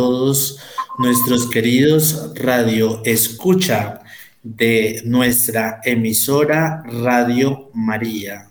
[0.00, 0.58] todos
[0.96, 4.00] nuestros queridos radio escucha
[4.42, 8.48] de nuestra emisora Radio María.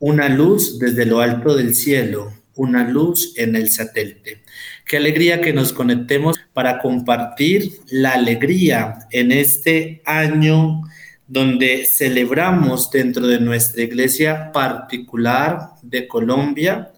[0.00, 4.42] Una luz desde lo alto del cielo, una luz en el satélite.
[4.84, 10.82] Qué alegría que nos conectemos para compartir la alegría en este año
[11.28, 16.91] donde celebramos dentro de nuestra iglesia particular de Colombia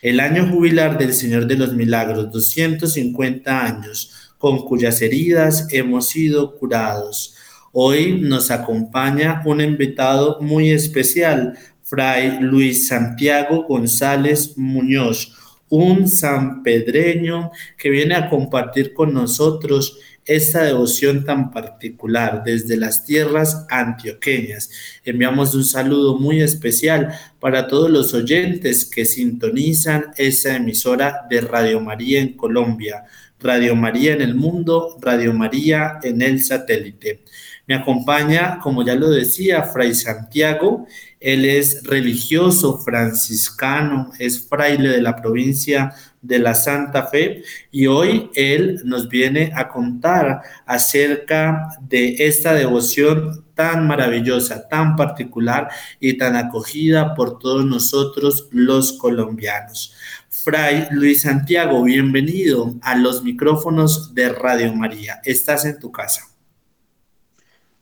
[0.00, 6.56] el año jubilar del Señor de los Milagros, 250 años, con cuyas heridas hemos sido
[6.56, 7.34] curados.
[7.72, 15.34] Hoy nos acompaña un invitado muy especial, Fray Luis Santiago González Muñoz,
[15.68, 23.66] un sanpedreño que viene a compartir con nosotros esta devoción tan particular desde las tierras
[23.70, 24.70] antioqueñas.
[25.02, 31.80] Enviamos un saludo muy especial para todos los oyentes que sintonizan esa emisora de Radio
[31.80, 33.04] María en Colombia,
[33.40, 37.22] Radio María en el mundo, Radio María en el satélite.
[37.68, 40.86] Me acompaña, como ya lo decía, Fray Santiago.
[41.20, 48.30] Él es religioso franciscano, es fraile de la provincia de la Santa Fe y hoy
[48.34, 55.68] él nos viene a contar acerca de esta devoción tan maravillosa, tan particular
[56.00, 59.94] y tan acogida por todos nosotros los colombianos.
[60.30, 65.20] Fray Luis Santiago, bienvenido a los micrófonos de Radio María.
[65.24, 66.22] Estás en tu casa.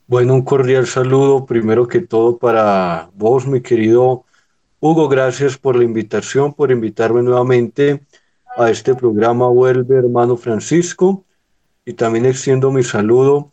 [0.07, 4.23] Bueno, un cordial saludo primero que todo para vos, mi querido
[4.79, 5.09] Hugo.
[5.09, 8.01] Gracias por la invitación, por invitarme nuevamente
[8.57, 11.23] a este programa Vuelve hermano Francisco
[11.85, 13.51] y también extiendo mi saludo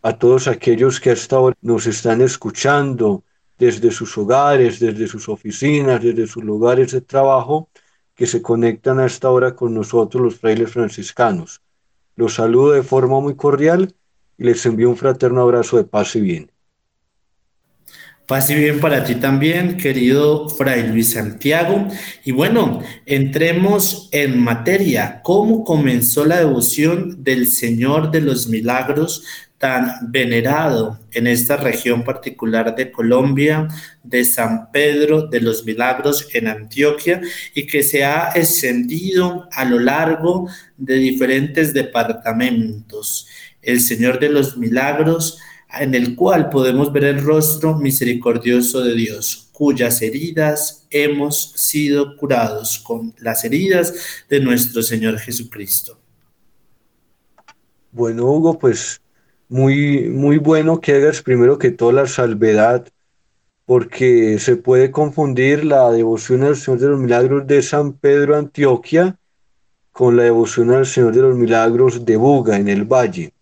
[0.00, 3.22] a todos aquellos que hasta ahora nos están escuchando
[3.58, 7.68] desde sus hogares, desde sus oficinas, desde sus lugares de trabajo,
[8.14, 11.60] que se conectan a esta hora con nosotros los frailes franciscanos.
[12.16, 13.94] Los saludo de forma muy cordial
[14.38, 16.50] y les envío un fraterno abrazo de paz y bien.
[18.28, 21.88] Paz y bien para ti también, querido Fray Luis Santiago.
[22.26, 25.22] Y bueno, entremos en materia.
[25.22, 29.24] ¿Cómo comenzó la devoción del Señor de los Milagros
[29.56, 33.66] tan venerado en esta región particular de Colombia,
[34.02, 37.22] de San Pedro de los Milagros en Antioquia,
[37.54, 43.26] y que se ha extendido a lo largo de diferentes departamentos?
[43.62, 45.38] El Señor de los Milagros
[45.80, 52.78] en el cual podemos ver el rostro misericordioso de Dios, cuyas heridas hemos sido curados
[52.78, 53.94] con las heridas
[54.28, 55.98] de nuestro Señor Jesucristo.
[57.92, 59.00] Bueno, Hugo, pues
[59.48, 62.86] muy, muy bueno que hagas primero que todo la salvedad,
[63.64, 69.18] porque se puede confundir la devoción al Señor de los Milagros de San Pedro Antioquia
[69.92, 73.32] con la devoción al Señor de los Milagros de Buga en el Valle.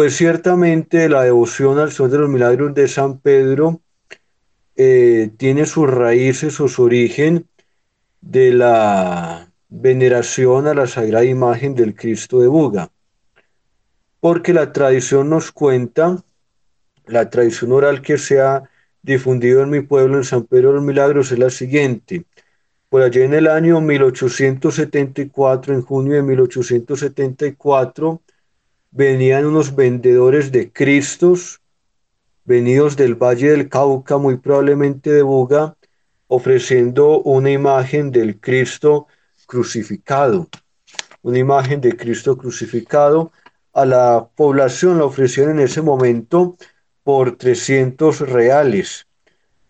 [0.00, 3.82] Pues ciertamente la devoción al Señor de los Milagros de San Pedro
[4.74, 7.46] eh, tiene sus raíces o su origen
[8.22, 12.90] de la veneración a la sagrada imagen del Cristo de Buga.
[14.20, 16.24] Porque la tradición nos cuenta,
[17.04, 18.62] la tradición oral que se ha
[19.02, 22.24] difundido en mi pueblo, en San Pedro de los Milagros, es la siguiente.
[22.88, 28.22] Por allá en el año 1874, en junio de 1874,
[28.90, 31.60] venían unos vendedores de Cristos,
[32.44, 35.76] venidos del Valle del Cauca, muy probablemente de Buga,
[36.26, 39.06] ofreciendo una imagen del Cristo
[39.46, 40.48] crucificado,
[41.22, 43.32] una imagen de Cristo crucificado.
[43.72, 46.56] A la población la ofrecieron en ese momento
[47.04, 49.06] por 300 reales,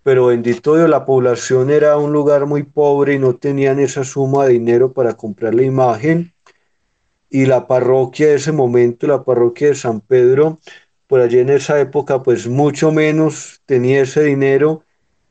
[0.02, 4.46] pero bendito Dios, la población era un lugar muy pobre y no tenían esa suma
[4.46, 6.32] de dinero para comprar la imagen
[7.30, 10.58] y la parroquia de ese momento, la parroquia de San Pedro,
[11.06, 14.84] por allí en esa época, pues mucho menos tenía ese dinero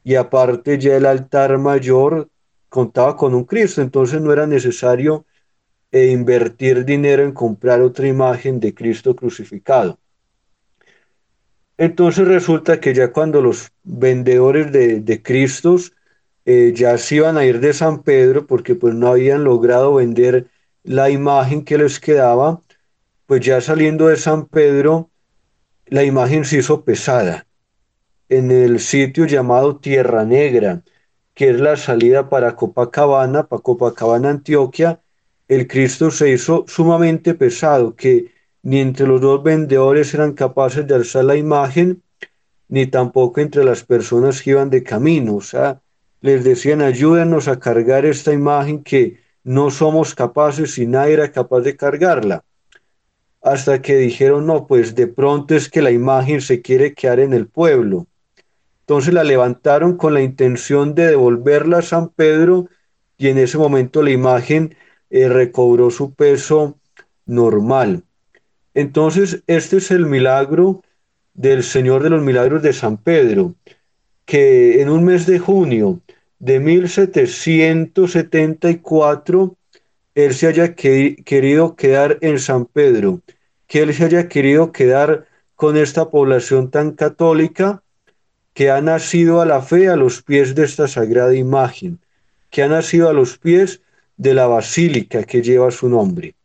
[0.03, 2.29] y aparte ya el altar mayor
[2.69, 5.25] contaba con un Cristo, entonces no era necesario
[5.91, 9.99] eh, invertir dinero en comprar otra imagen de Cristo crucificado.
[11.77, 15.93] Entonces resulta que ya cuando los vendedores de, de Cristos
[16.45, 20.47] eh, ya se iban a ir de San Pedro porque pues no habían logrado vender
[20.83, 22.61] la imagen que les quedaba,
[23.25, 25.09] pues ya saliendo de San Pedro,
[25.87, 27.45] la imagen se hizo pesada.
[28.27, 30.83] En el sitio llamado Tierra Negra,
[31.33, 35.01] que es la salida para Copacabana, para Copacabana, Antioquia,
[35.47, 38.31] el Cristo se hizo sumamente pesado, que
[38.61, 42.03] ni entre los dos vendedores eran capaces de alzar la imagen,
[42.67, 45.37] ni tampoco entre las personas que iban de camino.
[45.37, 45.81] O sea,
[46.21, 49.17] les decían, ayúdenos a cargar esta imagen que
[49.49, 52.43] no somos capaces y nadie era capaz de cargarla.
[53.41, 57.33] Hasta que dijeron, no, pues de pronto es que la imagen se quiere quedar en
[57.33, 58.05] el pueblo.
[58.81, 62.67] Entonces la levantaron con la intención de devolverla a San Pedro
[63.17, 64.75] y en ese momento la imagen
[65.09, 66.77] eh, recobró su peso
[67.25, 68.03] normal.
[68.75, 70.83] Entonces, este es el milagro
[71.33, 73.55] del Señor de los Milagros de San Pedro,
[74.25, 76.01] que en un mes de junio
[76.39, 79.55] de 1774
[80.15, 83.21] él se haya querido quedar en San Pedro,
[83.67, 87.83] que él se haya querido quedar con esta población tan católica
[88.53, 91.99] que ha nacido a la fe a los pies de esta sagrada imagen,
[92.49, 93.81] que ha nacido a los pies
[94.17, 96.35] de la basílica que lleva su nombre.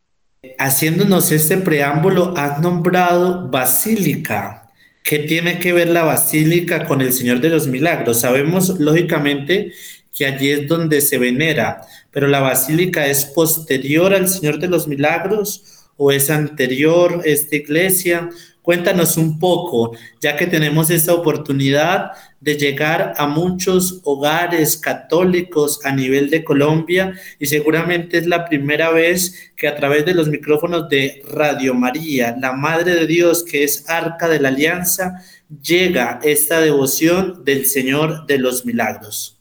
[0.59, 4.64] Haciéndonos este preámbulo, has nombrado basílica.
[5.05, 8.21] ¿Qué tiene que ver la basílica con el Señor de los Milagros?
[8.21, 9.75] Sabemos, lógicamente,
[10.17, 14.89] que allí es donde se venera, pero la basílica es posterior al Señor de los
[14.89, 18.31] Milagros o es anterior esta iglesia.
[18.65, 25.95] Cuéntanos un poco, ya que tenemos esta oportunidad de llegar a muchos hogares católicos a
[25.95, 30.89] nivel de Colombia y seguramente es la primera vez que a través de los micrófonos
[30.89, 35.23] de Radio María, la Madre de Dios que es arca de la alianza,
[35.63, 39.39] llega esta devoción del Señor de los Milagros.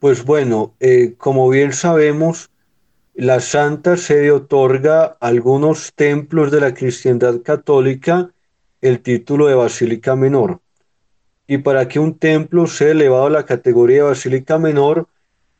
[0.00, 2.50] Pues bueno, eh, como bien sabemos,
[3.16, 8.30] la Santa Sede otorga a algunos templos de la cristiandad católica
[8.82, 10.60] el título de Basílica Menor.
[11.46, 15.08] Y para que un templo sea elevado a la categoría de Basílica Menor,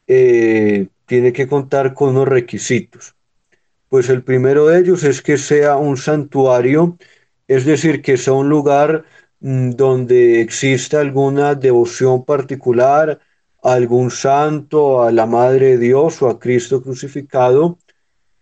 [0.06, 3.14] eh, tiene que contar con unos requisitos.
[3.88, 6.99] Pues el primero de ellos es que sea un santuario,
[7.49, 9.05] es decir, que sea un lugar
[9.41, 13.19] mm, donde exista alguna devoción particular,
[13.62, 17.79] algún santo, a la Madre de Dios o a Cristo crucificado.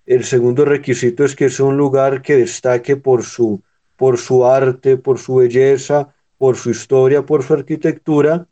[0.06, 3.62] El segundo requisito es que sea un lugar que destaque por su,
[3.96, 8.46] por su arte, por su belleza, por su historia, por su arquitectura.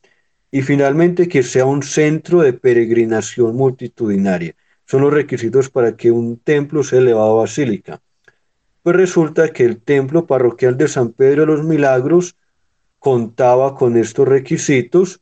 [0.51, 4.55] Y finalmente que sea un centro de peregrinación multitudinaria.
[4.87, 8.03] Son los requisitos para que un templo sea elevado a basílica.
[8.83, 12.37] Pues resulta que el templo parroquial de San Pedro de los Milagros
[12.99, 15.21] contaba con estos requisitos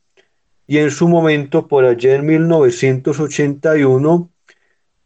[0.71, 4.31] y en su momento, por allá en 1981,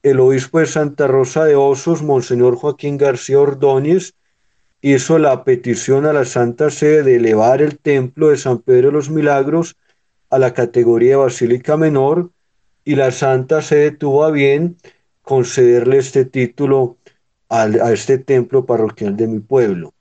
[0.03, 4.13] el obispo de Santa Rosa de Osos, Monseñor Joaquín García Ordóñez,
[4.83, 8.93] hizo la petición a la Santa Sede de elevar el templo de San Pedro de
[8.93, 9.77] los Milagros
[10.29, 12.31] a la categoría de Basílica Menor
[12.85, 14.77] y la Santa Sede tuvo a bien
[15.23, 16.99] concederle este título
[17.49, 19.95] a este templo parroquial de mi pueblo.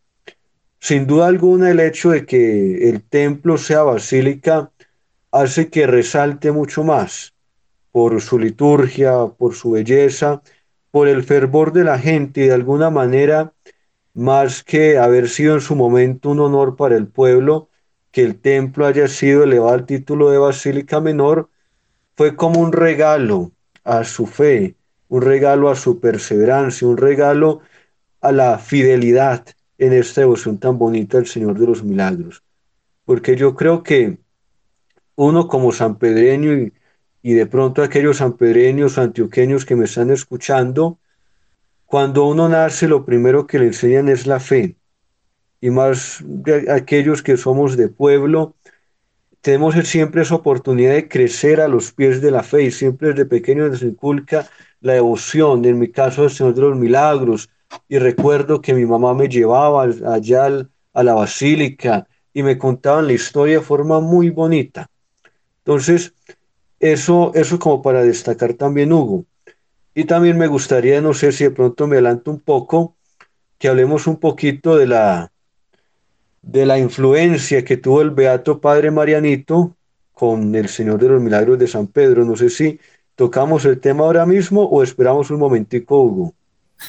[0.81, 4.73] Sin duda alguna el hecho de que el templo sea basílica
[5.33, 7.33] hace que resalte mucho más
[7.91, 10.44] por su liturgia, por su belleza,
[10.91, 13.51] por el fervor de la gente y de alguna manera,
[14.13, 17.69] más que haber sido en su momento un honor para el pueblo,
[18.12, 21.50] que el templo haya sido elevado al título de Basílica Menor,
[22.15, 23.51] fue como un regalo
[23.84, 24.75] a su fe,
[25.10, 27.62] un regalo a su perseverancia, un regalo
[28.22, 29.48] a la fidelidad
[29.79, 32.43] en esta devoción tan bonita del Señor de los Milagros.
[33.03, 34.23] Porque yo creo que
[35.15, 36.74] uno como sanpedreño y,
[37.22, 41.00] y de pronto aquellos sanpedreños antioqueños que me están escuchando,
[41.86, 44.75] cuando uno nace lo primero que le enseñan es la fe.
[45.62, 48.55] Y más de aquellos que somos de pueblo,
[49.39, 53.25] tenemos siempre esa oportunidad de crecer a los pies de la fe y siempre desde
[53.25, 54.48] pequeño nos inculca
[54.82, 57.50] la devoción, en mi caso el Señor de los Milagros.
[57.88, 63.13] Y recuerdo que mi mamá me llevaba allá a la basílica y me contaban la
[63.13, 64.89] historia de forma muy bonita.
[65.65, 66.13] Entonces,
[66.79, 69.25] eso, eso como para destacar también, Hugo.
[69.96, 72.98] Y también me gustaría, no sé si de pronto me adelanto un poco,
[73.58, 75.32] que hablemos un poquito de la,
[76.41, 79.77] de la influencia que tuvo el Beato Padre Marianito
[80.12, 82.25] con el Señor de los Milagros de San Pedro.
[82.25, 82.79] No sé si
[83.15, 86.34] tocamos el tema ahora mismo o esperamos un momentico, Hugo.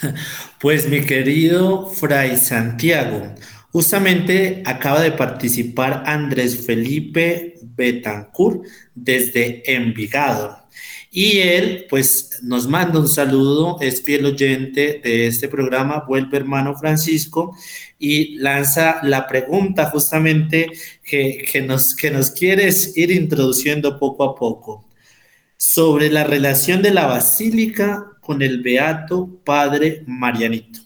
[0.60, 3.34] Pues mi querido Fray Santiago,
[3.74, 8.64] Justamente acaba de participar Andrés Felipe Betancourt
[8.94, 10.64] desde Envigado.
[11.10, 16.74] Y él, pues, nos manda un saludo, es fiel oyente de este programa, vuelve hermano
[16.76, 17.56] Francisco,
[18.00, 20.72] y lanza la pregunta justamente
[21.04, 24.88] que, que, nos, que nos quieres ir introduciendo poco a poco,
[25.56, 30.83] sobre la relación de la basílica con el Beato Padre Marianito.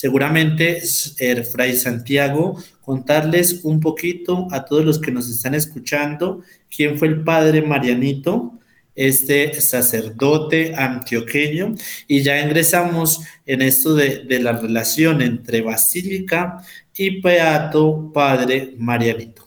[0.00, 0.80] Seguramente,
[1.18, 6.40] er, Fray Santiago, contarles un poquito a todos los que nos están escuchando
[6.74, 8.58] quién fue el padre Marianito,
[8.94, 11.74] este sacerdote antioqueño,
[12.08, 16.64] y ya ingresamos en esto de, de la relación entre basílica
[16.96, 19.46] y beato padre Marianito.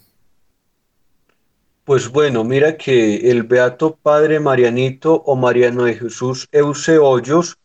[1.83, 7.57] Pues bueno, mira que el Beato Padre Marianito o Mariano de Jesús Hoyos,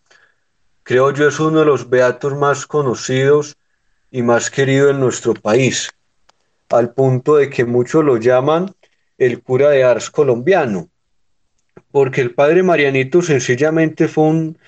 [0.89, 3.59] creo yo es uno de los beatos más conocidos
[4.11, 5.91] y más queridos en nuestro país,
[6.71, 8.75] al punto de que muchos lo llaman
[9.19, 10.89] el cura de Ars colombiano,
[11.91, 14.59] porque el Padre Marianito sencillamente fue un,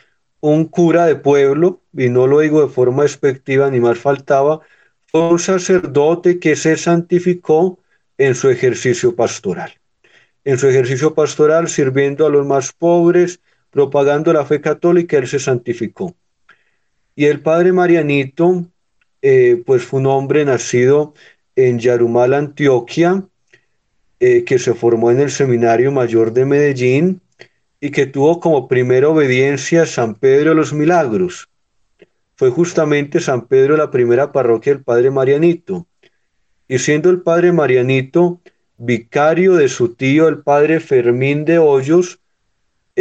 [0.41, 4.61] un cura de pueblo, y no lo digo de forma despectiva ni más faltaba,
[5.07, 7.79] fue un sacerdote que se santificó
[8.19, 9.73] en su ejercicio pastoral.
[10.45, 15.39] En su ejercicio pastoral, sirviendo a los más pobres, propagando la fe católica, él se
[15.39, 16.15] santificó.
[17.15, 18.67] Y el padre Marianito,
[19.23, 21.15] eh, pues fue un hombre nacido
[21.57, 23.25] en Yarumal, Antioquia,
[24.19, 27.21] eh, que se formó en el Seminario Mayor de Medellín
[27.81, 31.49] y que tuvo como primera obediencia San Pedro de los Milagros.
[32.37, 35.87] Fue justamente San Pedro la primera parroquia del Padre Marianito
[36.71, 38.41] y siendo el padre Marianito
[38.77, 42.20] vicario de su tío, el padre Fermín de Hoyos,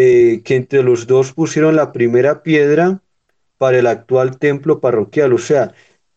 [0.01, 3.01] eh, que entre los dos pusieron la primera piedra
[3.58, 5.34] para el actual templo parroquial.
[5.34, 5.74] O sea,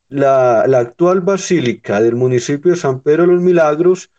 [0.08, 4.10] la, la actual basílica del municipio de San Pedro de los Milagros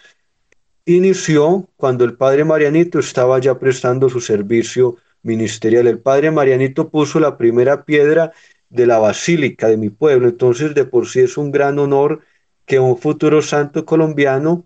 [0.86, 5.88] inició cuando el padre Marianito estaba ya prestando su servicio ministerial.
[5.88, 8.34] El padre Marianito puso la primera piedra
[8.70, 12.22] de la basílica de mi pueblo, entonces de por sí es un gran honor
[12.66, 14.66] que un futuro santo colombiano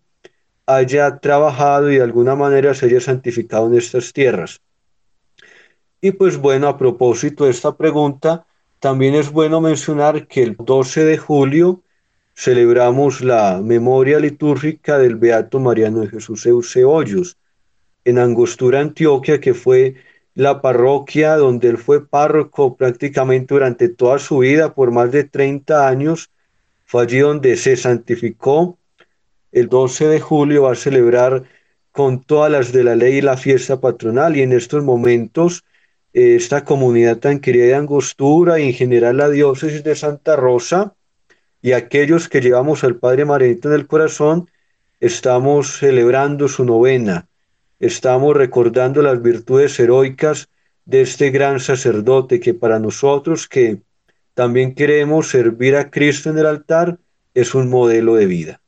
[0.66, 4.62] haya trabajado y de alguna manera se haya santificado en estas tierras.
[6.00, 8.46] Y pues bueno, a propósito de esta pregunta,
[8.80, 11.82] también es bueno mencionar que el 12 de julio
[12.36, 17.38] celebramos la memoria litúrgica del Beato Mariano de Jesús Hoyos
[18.06, 19.96] en Angostura, Antioquia, que fue
[20.36, 25.88] la parroquia donde él fue párroco prácticamente durante toda su vida, por más de 30
[25.88, 26.30] años,
[26.86, 28.78] fue allí donde se santificó.
[29.52, 31.44] El 12 de julio va a celebrar
[31.92, 35.64] con todas las de la ley la fiesta patronal y en estos momentos
[36.18, 40.96] esta comunidad tan querida de Angostura y en general la diócesis de Santa Rosa
[41.62, 44.50] y aquellos que llevamos al Padre Marianito en el corazón,
[45.00, 47.28] estamos celebrando su novena,
[47.80, 50.50] estamos recordando las virtudes heroicas
[50.86, 53.82] de este gran sacerdote que para nosotros que
[54.34, 56.98] también queremos servir a Cristo en el altar,
[57.36, 58.62] es un modelo de vida.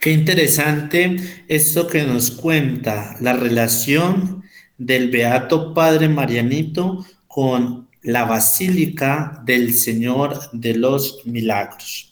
[0.00, 1.16] Qué interesante
[1.46, 4.43] esto que nos cuenta la relación
[4.78, 12.10] del Beato Padre Marianito con la Basílica del Señor de los Milagros.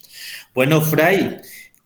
[0.53, 1.37] Bueno, Fray,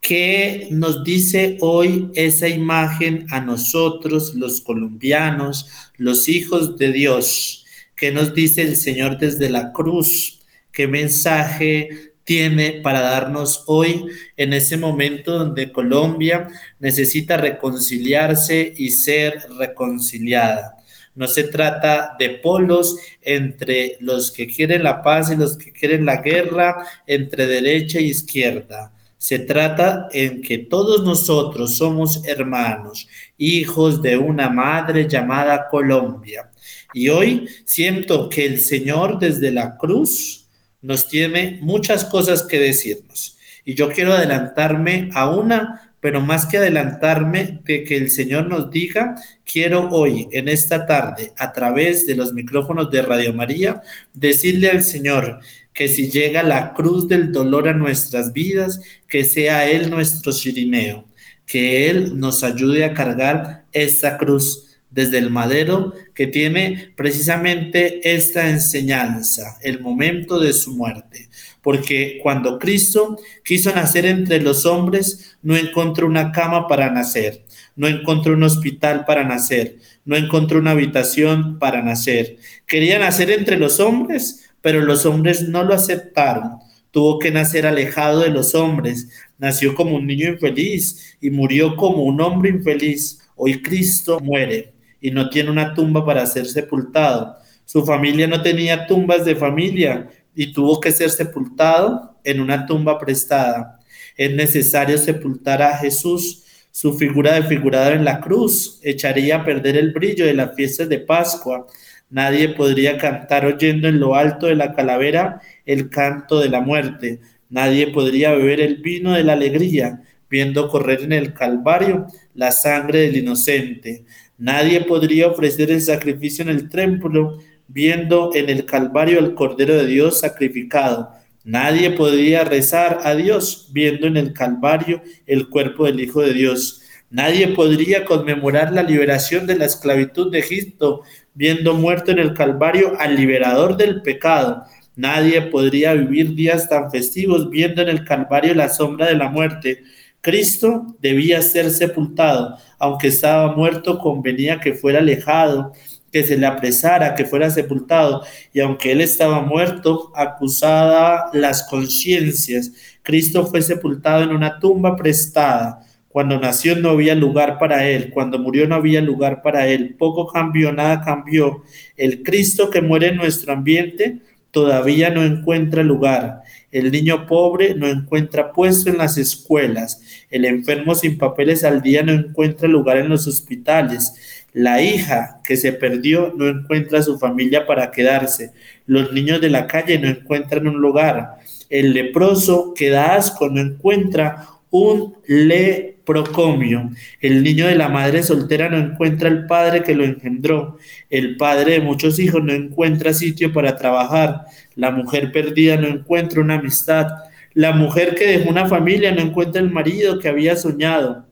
[0.01, 7.65] ¿qué nos dice hoy esa imagen a nosotros, los colombianos, los hijos de Dios?
[7.95, 10.37] ¿Qué nos dice el Señor desde la cruz?
[10.77, 14.05] qué mensaje tiene para darnos hoy
[14.35, 20.75] en ese momento donde Colombia necesita reconciliarse y ser reconciliada.
[21.15, 26.05] No se trata de polos entre los que quieren la paz y los que quieren
[26.05, 28.91] la guerra, entre derecha e izquierda.
[29.17, 33.07] Se trata en que todos nosotros somos hermanos,
[33.37, 36.51] hijos de una madre llamada Colombia.
[36.93, 40.46] Y hoy siento que el Señor desde la cruz
[40.81, 43.37] nos tiene muchas cosas que decirnos.
[43.65, 48.71] Y yo quiero adelantarme a una, pero más que adelantarme de que el Señor nos
[48.71, 53.81] diga, quiero hoy, en esta tarde, a través de los micrófonos de Radio María,
[54.13, 55.39] decirle al Señor
[55.73, 61.05] que si llega la cruz del dolor a nuestras vidas, que sea Él nuestro sirineo,
[61.45, 68.49] que Él nos ayude a cargar esta cruz desde el madero que tiene precisamente esta
[68.49, 71.29] enseñanza, el momento de su muerte.
[71.61, 77.43] Porque cuando Cristo quiso nacer entre los hombres, no encontró una cama para nacer,
[77.75, 82.37] no encontró un hospital para nacer, no encontró una habitación para nacer.
[82.65, 86.59] Quería nacer entre los hombres, pero los hombres no lo aceptaron.
[86.91, 89.09] Tuvo que nacer alejado de los hombres.
[89.37, 93.19] Nació como un niño infeliz y murió como un hombre infeliz.
[93.35, 97.37] Hoy Cristo muere y no tiene una tumba para ser sepultado.
[97.65, 102.97] Su familia no tenía tumbas de familia y tuvo que ser sepultado en una tumba
[102.97, 103.79] prestada.
[104.15, 106.43] Es necesario sepultar a Jesús.
[106.71, 110.99] Su figura desfigurada en la cruz echaría a perder el brillo de las fiestas de
[110.99, 111.67] Pascua.
[112.09, 117.19] Nadie podría cantar oyendo en lo alto de la calavera el canto de la muerte.
[117.49, 122.99] Nadie podría beber el vino de la alegría, viendo correr en el Calvario la sangre
[122.99, 124.05] del inocente.
[124.37, 129.87] Nadie podría ofrecer el sacrificio en el templo, viendo en el Calvario el Cordero de
[129.87, 131.09] Dios sacrificado.
[131.43, 136.81] Nadie podría rezar a Dios, viendo en el Calvario el cuerpo del Hijo de Dios.
[137.09, 141.03] Nadie podría conmemorar la liberación de la esclavitud de Egipto,
[141.33, 144.65] viendo muerto en el Calvario al liberador del pecado.
[144.97, 149.83] Nadie podría vivir días tan festivos viendo en el Calvario la sombra de la muerte.
[150.27, 155.71] Cristo debía ser sepultado, aunque estaba muerto, convenía que fuera alejado,
[156.11, 162.73] que se le apresara, que fuera sepultado, y aunque él estaba muerto, acusada las conciencias.
[163.03, 165.85] Cristo fue sepultado en una tumba prestada.
[166.09, 169.95] Cuando nació no había lugar para él, cuando murió no había lugar para él.
[169.97, 171.63] Poco cambió, nada cambió.
[171.95, 174.19] El Cristo que muere en nuestro ambiente
[174.51, 176.41] todavía no encuentra lugar.
[176.77, 179.99] El niño pobre no encuentra puesto en las escuelas.
[180.29, 184.45] El enfermo sin papeles al día no encuentra lugar en los hospitales.
[184.53, 188.51] La hija que se perdió no encuentra su familia para quedarse.
[188.85, 191.37] Los niños de la calle no encuentran un lugar.
[191.67, 196.89] El leproso que da asco no encuentra un leprocomio.
[197.21, 200.77] El niño de la madre soltera no encuentra el padre que lo engendró.
[201.09, 204.45] El padre de muchos hijos no encuentra sitio para trabajar.
[204.75, 207.07] La mujer perdida no encuentra una amistad.
[207.53, 211.25] La mujer que dejó una familia no encuentra el marido que había soñado.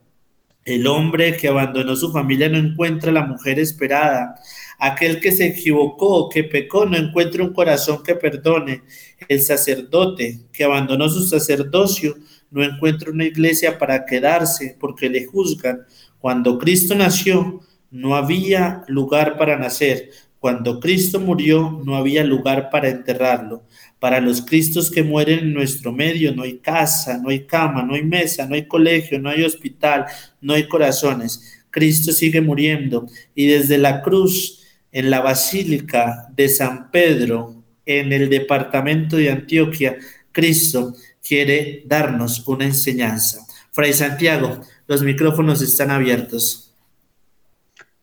[0.63, 4.33] El hombre que abandonó su familia no encuentra la mujer esperada.
[4.79, 8.81] Aquel que se equivocó, que pecó, no encuentra un corazón que perdone.
[9.27, 12.15] El sacerdote que abandonó su sacerdocio
[12.55, 15.81] no encuentra una iglesia para quedarse porque le juzgan.
[16.19, 17.59] Cuando Cristo nació,
[17.91, 20.09] no había lugar para nacer.
[20.39, 23.63] Cuando Cristo murió, no había lugar para enterrarlo.
[23.99, 27.95] Para los Cristos que mueren en nuestro medio, no hay casa, no hay cama, no
[27.95, 30.05] hay mesa, no hay colegio, no hay hospital,
[30.39, 31.65] no hay corazones.
[31.69, 34.63] Cristo sigue muriendo y desde la cruz
[34.93, 39.97] en la Basílica de San Pedro, en el departamento de Antioquia,
[40.31, 40.93] Cristo
[41.25, 43.45] quiere darnos una enseñanza.
[43.71, 46.73] Fray Santiago, los micrófonos están abiertos.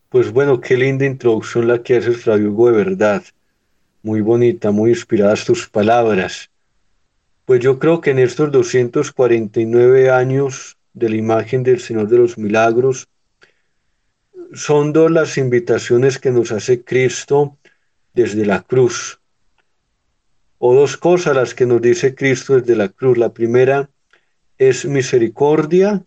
[0.09, 3.23] Pues bueno, qué linda introducción la que haces, Flavio Hugo, de verdad.
[4.03, 6.51] Muy bonita, muy inspiradas tus palabras.
[7.45, 12.37] Pues yo creo que en estos 249 años de la imagen del Señor de los
[12.37, 13.09] Milagros,
[14.53, 17.57] son dos las invitaciones que nos hace Cristo
[18.13, 19.22] desde la cruz
[20.65, 23.19] o dos cosas las que nos dice Cristo desde la cruz.
[23.19, 23.91] La primera
[24.59, 26.05] es misericordia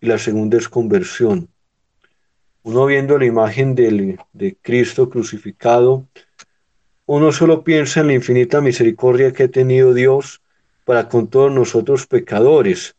[0.00, 1.48] y la segunda es conversión.
[2.62, 6.06] Uno viendo la imagen de Cristo crucificado,
[7.06, 10.40] uno solo piensa en la infinita misericordia que ha tenido Dios
[10.84, 12.94] para con todos nosotros pecadores.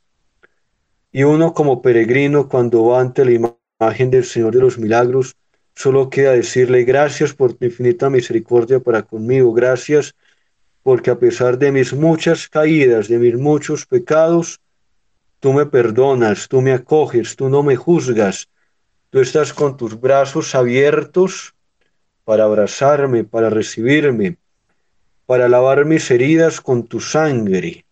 [1.13, 5.38] Y uno como peregrino cuando va ante la imagen del Señor de los Milagros,
[5.76, 10.13] solo queda decirle gracias por tu infinita misericordia para conmigo, gracias
[10.84, 14.60] porque a pesar de mis muchas caídas, de mis muchos pecados,
[15.39, 18.50] tú me perdonas, tú me acoges, tú no me juzgas,
[19.10, 21.56] tú estás con tus brazos abiertos
[22.26, 24.38] para abrazarme, para recibirme,
[25.26, 27.86] para lavar mis heridas con tu sangre,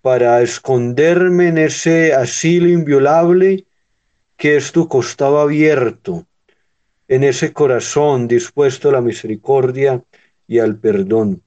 [0.00, 3.66] para esconderme en ese asilo inviolable
[4.36, 6.24] que es tu costado abierto,
[7.08, 10.04] en ese corazón dispuesto a la misericordia
[10.46, 11.42] y al perdón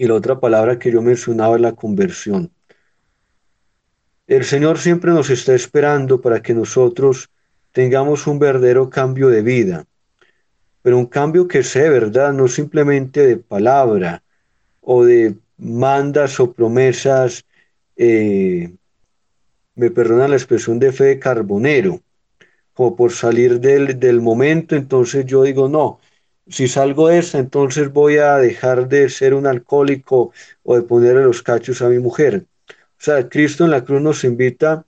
[0.00, 2.50] y la otra palabra que yo mencionaba es la conversión.
[4.26, 7.28] El Señor siempre nos está esperando para que nosotros
[7.70, 9.84] tengamos un verdadero cambio de vida,
[10.80, 14.22] pero un cambio que sea verdad, no simplemente de palabra
[14.80, 17.44] o de mandas o promesas,
[17.94, 18.72] eh,
[19.74, 22.00] me perdona la expresión de fe de carbonero,
[22.72, 26.00] como por salir del, del momento, entonces yo digo, no,
[26.50, 30.32] si salgo de esta, entonces voy a dejar de ser un alcohólico
[30.64, 32.46] o de ponerle los cachos a mi mujer.
[32.68, 34.84] O sea, Cristo en la cruz nos invita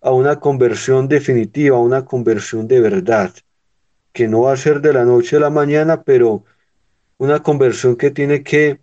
[0.00, 3.32] a una conversión definitiva, a una conversión de verdad,
[4.12, 6.44] que no va a ser de la noche a la mañana, pero
[7.18, 8.80] una conversión que tiene que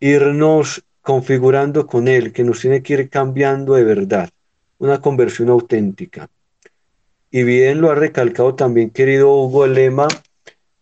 [0.00, 4.28] irnos configurando con Él, que nos tiene que ir cambiando de verdad,
[4.78, 6.28] una conversión auténtica.
[7.30, 10.08] Y bien lo ha recalcado también, querido Hugo, el lema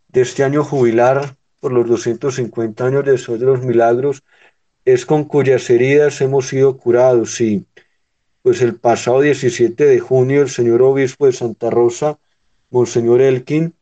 [0.08, 4.22] de este año jubilar por los 250 años de Sol de los Milagros
[4.84, 7.40] es con cuyas heridas hemos sido curados.
[7.40, 7.66] Y
[8.42, 12.18] pues el pasado 17 de junio el señor obispo de Santa Rosa,
[12.70, 13.74] Monseñor Elkin,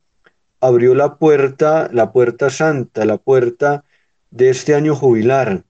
[0.60, 3.84] abrió la puerta, la puerta santa, la puerta
[4.30, 5.62] de este año jubilar.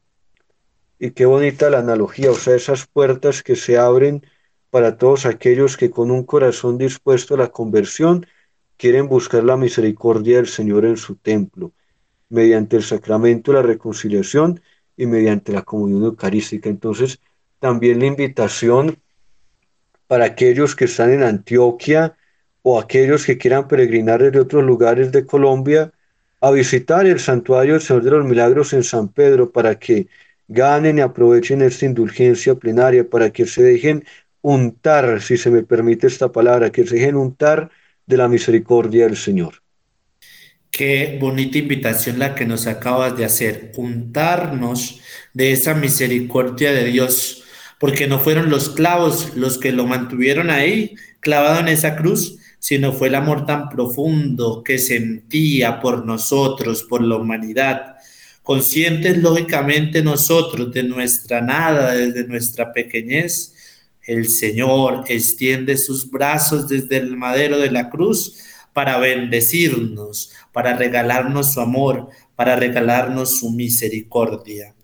[0.99, 4.23] Y qué bonita la analogía, o sea, esas puertas que se abren
[4.71, 8.27] para todos aquellos que con un corazón dispuesto a la conversión
[8.77, 11.73] quieren buscar la misericordia del Señor en su templo,
[12.29, 14.61] mediante el sacramento de la reconciliación
[14.97, 16.69] y mediante la comunión eucarística.
[16.69, 17.21] Entonces,
[17.59, 18.99] también la invitación
[20.07, 22.17] para aquellos que están en Antioquia
[22.63, 25.93] o aquellos que quieran peregrinar desde otros lugares de Colombia
[26.41, 30.09] a visitar el santuario del Señor de los Milagros en San Pedro para que
[30.49, 34.05] ganen y aprovechen esta indulgencia plenaria, para que se dejen
[34.43, 37.71] untar, si se me permite esta palabra, que se dejen untar
[38.07, 39.63] de la misericordia del Señor.
[40.71, 45.01] Qué bonita invitación la que nos acabas de hacer, untarnos
[45.33, 47.45] de esa misericordia de Dios,
[47.81, 52.93] porque no fueron los clavos los que lo mantuvieron ahí, clavado en esa cruz, sino
[52.93, 57.97] fue el amor tan profundo que sentía por nosotros, por la humanidad.
[58.43, 63.56] Conscientes lógicamente nosotros de nuestra nada, desde nuestra pequeñez,
[64.07, 68.39] el Señor extiende sus brazos desde el madero de la cruz
[68.73, 74.75] para bendecirnos, para regalarnos su amor, para regalarnos su misericordia.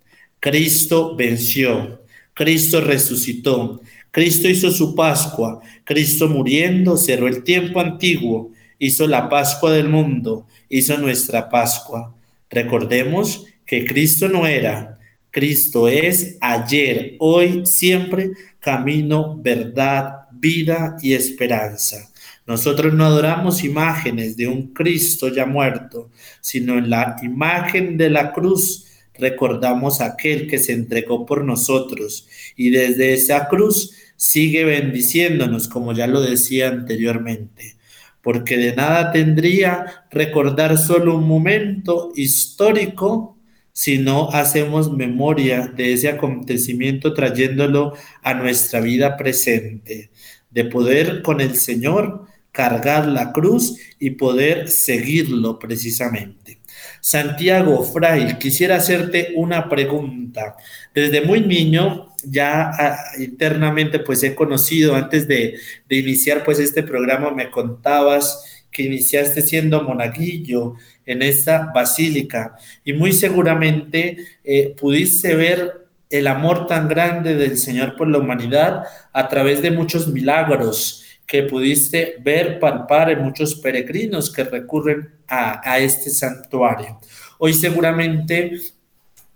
[0.40, 2.02] Cristo venció,
[2.34, 3.80] Cristo resucitó,
[4.10, 10.46] Cristo hizo su Pascua, Cristo muriendo cerró el tiempo antiguo, hizo la Pascua del mundo,
[10.68, 12.14] hizo nuestra Pascua.
[12.50, 14.98] Recordemos que Cristo no era,
[15.30, 18.32] Cristo es ayer, hoy, siempre,
[18.62, 22.10] camino, verdad, vida y esperanza.
[22.46, 28.32] Nosotros no adoramos imágenes de un Cristo ya muerto, sino en la imagen de la
[28.32, 35.92] cruz recordamos aquel que se entregó por nosotros y desde esa cruz sigue bendiciéndonos, como
[35.92, 37.76] ya lo decía anteriormente,
[38.22, 43.31] porque de nada tendría recordar solo un momento histórico
[43.72, 50.10] si no hacemos memoria de ese acontecimiento trayéndolo a nuestra vida presente,
[50.50, 56.58] de poder con el Señor cargar la cruz y poder seguirlo precisamente.
[57.00, 60.56] Santiago Fray, quisiera hacerte una pregunta.
[60.94, 65.56] Desde muy niño, ya ah, internamente, pues he conocido, antes de,
[65.88, 72.94] de iniciar pues este programa, me contabas que iniciaste siendo monaguillo en esta basílica y
[72.94, 79.28] muy seguramente eh, pudiste ver el amor tan grande del Señor por la humanidad a
[79.28, 86.10] través de muchos milagros que pudiste ver, palpar en muchos peregrinos que recurren a, este
[86.10, 87.00] santuario.
[87.38, 88.60] Hoy seguramente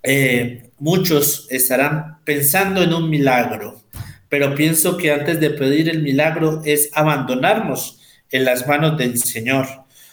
[0.02, 3.82] eh, muchos estarán pensando en un milagro,
[4.28, 8.02] pero pienso que antes de pedir el milagro es abandonarnos
[8.36, 9.66] en las manos del Señor,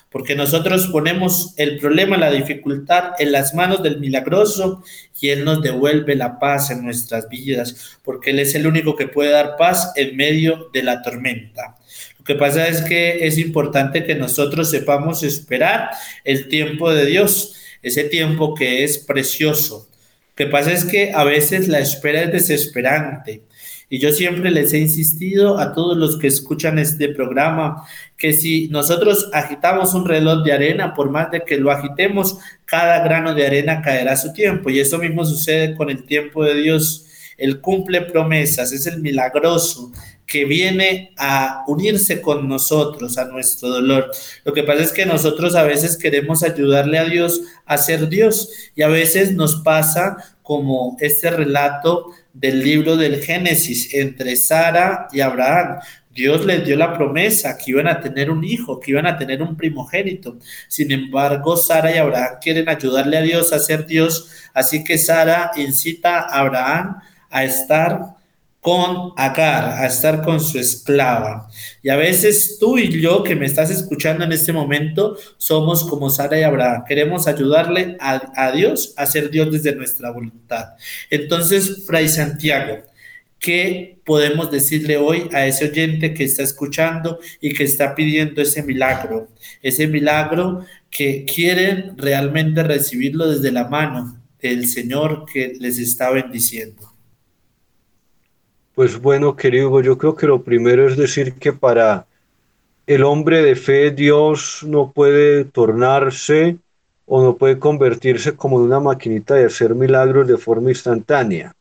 [0.09, 4.83] porque nosotros ponemos el problema, la dificultad en las manos del milagroso
[5.19, 9.07] y Él nos devuelve la paz en nuestras vidas, porque Él es el único que
[9.07, 11.77] puede dar paz en medio de la tormenta.
[12.19, 15.89] Lo que pasa es que es importante que nosotros sepamos esperar
[16.23, 19.89] el tiempo de Dios, ese tiempo que es precioso.
[20.29, 23.43] Lo que pasa es que a veces la espera es desesperante
[23.89, 27.85] y yo siempre les he insistido a todos los que escuchan este programa
[28.17, 33.03] que si nosotros agitamos un reloj de arena, por más de que lo agitemos, cada
[33.03, 34.69] grano de arena caerá a su tiempo.
[34.69, 37.05] Y eso mismo sucede con el tiempo de Dios.
[37.37, 39.91] Él cumple promesas, es el milagroso
[40.25, 44.11] que viene a unirse con nosotros, a nuestro dolor.
[44.45, 48.49] Lo que pasa es que nosotros a veces queremos ayudarle a Dios a ser Dios
[48.75, 55.21] y a veces nos pasa como este relato del libro del Génesis entre Sara y
[55.21, 55.79] Abraham.
[56.09, 59.41] Dios les dio la promesa que iban a tener un hijo, que iban a tener
[59.41, 60.37] un primogénito.
[60.67, 65.51] Sin embargo, Sara y Abraham quieren ayudarle a Dios a ser Dios, así que Sara
[65.55, 66.97] incita a Abraham
[67.29, 68.15] a estar
[68.63, 71.49] con Agar, a estar con su esclava.
[71.83, 76.09] Y a veces tú y yo que me estás escuchando en este momento somos como
[76.09, 76.85] Sara y Abraham.
[76.87, 80.75] Queremos ayudarle a, a Dios a ser Dios desde nuestra voluntad.
[81.09, 82.77] Entonces, Fray Santiago,
[83.37, 88.63] ¿qué podemos decirle hoy a ese oyente que está escuchando y que está pidiendo ese
[88.63, 89.27] milagro?
[89.61, 96.92] Ese milagro que quieren realmente recibirlo desde la mano del Señor que les está bendiciendo.
[98.75, 102.07] Pues bueno, querido, yo creo que lo primero es decir que para
[102.87, 106.57] el hombre de fe Dios no puede tornarse
[107.05, 111.53] o no puede convertirse como en una maquinita de hacer milagros de forma instantánea.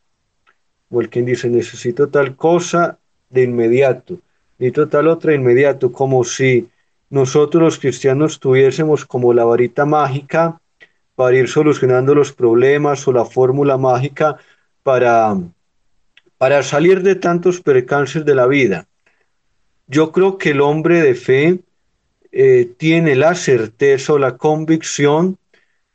[0.89, 2.97] O el quien dice, necesito tal cosa
[3.29, 4.17] de inmediato,
[4.57, 6.67] necesito tal otra inmediato, como si
[7.11, 10.59] nosotros los cristianos tuviésemos como la varita mágica
[11.13, 14.37] para ir solucionando los problemas o la fórmula mágica
[14.81, 15.35] para,
[16.43, 18.85] para salir de tantos percances de la vida.
[19.87, 21.61] Yo creo que el hombre de fe
[22.33, 25.37] eh, tiene la certeza o la convicción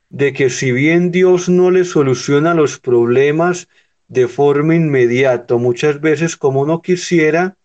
[0.08, 3.68] de que si bien Dios no le soluciona los problemas
[4.08, 7.58] de forma inmediata, muchas veces como uno quisiera,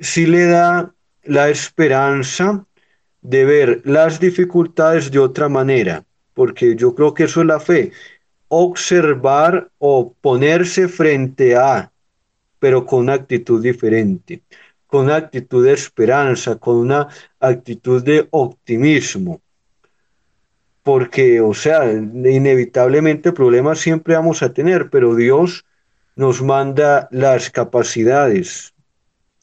[0.00, 2.64] sí le da la esperanza
[3.20, 7.92] de ver las dificultades de otra manera, porque yo creo que eso es la fe,
[8.56, 11.90] observar o ponerse frente a,
[12.58, 14.42] pero con una actitud diferente,
[14.86, 17.08] con una actitud de esperanza, con una
[17.40, 19.40] actitud de optimismo.
[20.82, 25.64] Porque, o sea, inevitablemente problemas siempre vamos a tener, pero Dios
[26.14, 28.72] nos manda las capacidades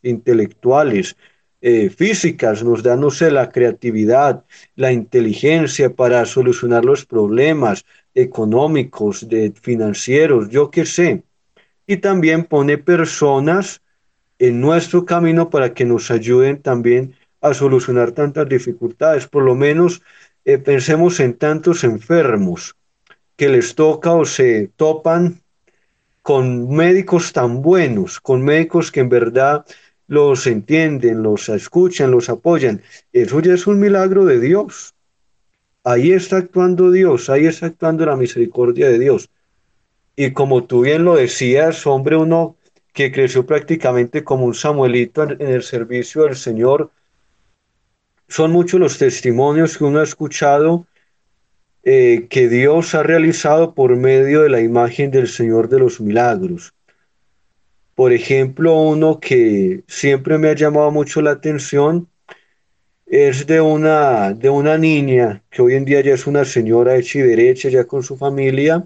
[0.04, 1.17] intelectuales,
[1.62, 4.45] eh, físicas, nos da, no sé, la creatividad,
[4.76, 11.24] la inteligencia para solucionar los problemas económicos, de financieros, yo qué sé.
[11.88, 13.82] Y también pone personas
[14.39, 19.28] en nuestro camino para que nos ayuden también a solucionar tantas dificultades.
[19.28, 20.02] Por lo menos
[20.45, 22.76] eh, pensemos en tantos enfermos
[23.36, 25.41] que les toca o se topan
[26.21, 29.65] con médicos tan buenos, con médicos que en verdad
[30.08, 32.82] los entienden, los escuchan, los apoyan.
[33.13, 34.93] Eso ya es un milagro de Dios.
[35.84, 39.30] Ahí está actuando Dios, ahí está actuando la misericordia de Dios.
[40.15, 42.56] Y como tú bien lo decías, hombre, uno
[42.94, 46.91] que creció prácticamente como un Samuelito en, el servicio del Señor,
[48.28, 50.86] son muchos los testimonios que uno ha escuchado
[51.84, 56.74] eh, que Dios ha realizado por medio de la imagen del Señor de los milagros.
[57.96, 62.08] Por ejemplo, uno que siempre me ha llamado mucho la atención
[63.12, 67.19] es de una, de una niña que hoy en día ya es una señora hecha
[67.19, 68.86] y derecha, ya con su familia,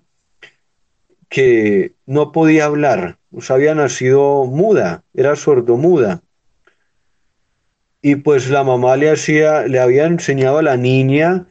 [1.30, 6.24] que no podía hablar, o sea, había nacido muda, era sordomuda.
[8.02, 11.48] Y pues la mamá le hacía, le había enseñado a la niña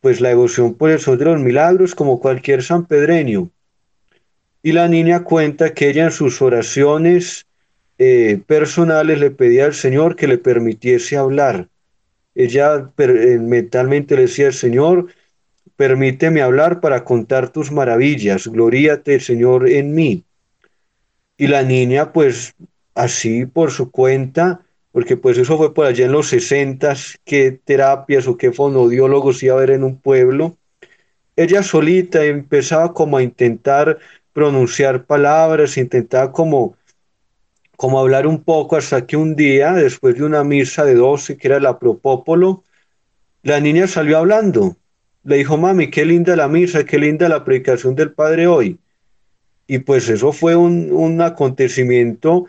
[0.00, 3.50] pues la devoción por el sol de los milagros como cualquier sanpedreño.
[4.62, 7.46] Y la niña cuenta que ella en sus oraciones
[7.98, 11.68] eh, personales le pedía al Señor que le permitiese hablar.
[12.36, 15.08] Ella eh, mentalmente le decía Señor,
[15.74, 20.24] permíteme hablar para contar tus maravillas, gloríate Señor en mí.
[21.38, 22.54] Y la niña pues
[22.94, 24.60] así por su cuenta,
[24.92, 29.54] porque pues eso fue por allá en los sesentas, qué terapias o qué fonodiólogos iba
[29.54, 30.56] a haber en un pueblo,
[31.36, 33.98] ella solita empezaba como a intentar
[34.32, 36.75] pronunciar palabras, intentaba como,
[37.76, 41.48] como hablar un poco hasta que un día, después de una misa de 12, que
[41.48, 42.64] era la Propópolo,
[43.42, 44.76] la niña salió hablando.
[45.24, 48.78] Le dijo, mami, qué linda la misa, qué linda la predicación del Padre hoy.
[49.66, 52.46] Y pues eso fue un, un acontecimiento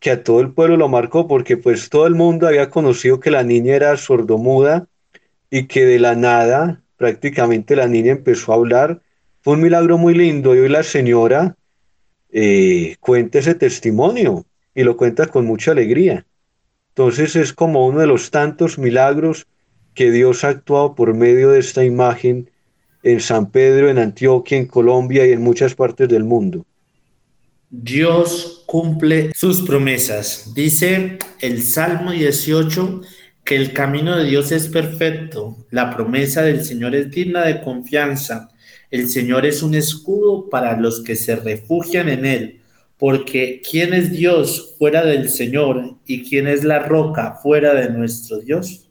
[0.00, 3.30] que a todo el pueblo lo marcó porque pues todo el mundo había conocido que
[3.30, 4.88] la niña era sordomuda
[5.50, 9.02] y que de la nada prácticamente la niña empezó a hablar
[9.42, 11.56] fue un milagro muy lindo y hoy la señora
[12.30, 16.26] eh, cuenta ese testimonio y lo cuenta con mucha alegría.
[16.88, 19.46] Entonces es como uno de los tantos milagros
[19.94, 22.50] que Dios ha actuado por medio de esta imagen
[23.02, 26.64] en San Pedro, en Antioquia, en Colombia y en muchas partes del mundo.
[27.70, 30.52] Dios cumple sus promesas.
[30.54, 33.02] Dice el Salmo 18
[33.44, 38.50] que el camino de Dios es perfecto, la promesa del Señor es digna de confianza
[38.90, 42.59] el Señor es un escudo para los que se refugian en Él,
[43.00, 48.38] porque ¿quién es Dios fuera del Señor y quién es la roca fuera de nuestro
[48.38, 48.90] Dios?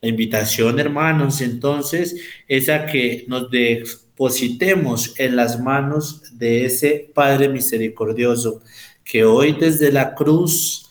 [0.00, 2.16] La invitación, hermanos, entonces,
[2.48, 8.62] es a que nos depositemos en las manos de ese Padre misericordioso,
[9.04, 10.88] que hoy desde la cruz,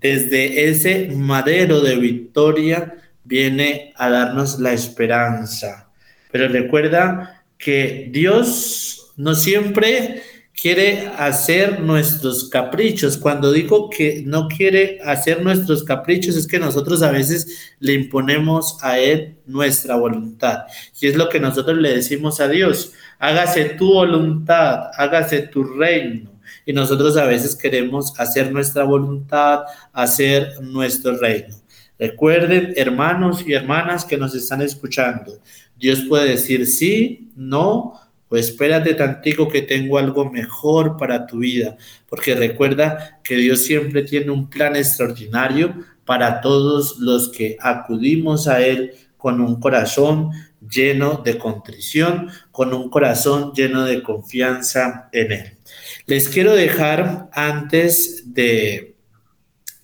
[0.00, 5.90] desde ese madero de victoria, viene a darnos la esperanza.
[6.32, 10.22] Pero recuerda que Dios no siempre
[10.60, 13.16] quiere hacer nuestros caprichos.
[13.16, 18.78] Cuando digo que no quiere hacer nuestros caprichos es que nosotros a veces le imponemos
[18.82, 20.64] a Él nuestra voluntad.
[21.00, 26.32] Y es lo que nosotros le decimos a Dios, hágase tu voluntad, hágase tu reino.
[26.66, 29.60] Y nosotros a veces queremos hacer nuestra voluntad,
[29.92, 31.54] hacer nuestro reino.
[31.98, 35.38] Recuerden, hermanos y hermanas que nos están escuchando,
[35.76, 41.76] Dios puede decir sí, no o espérate tantico que tengo algo mejor para tu vida,
[42.08, 48.60] porque recuerda que Dios siempre tiene un plan extraordinario para todos los que acudimos a
[48.62, 50.30] Él con un corazón
[50.70, 55.58] lleno de contrición, con un corazón lleno de confianza en Él.
[56.06, 58.97] Les quiero dejar antes de